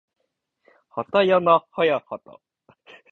[0.89, 2.39] はたやなはやはた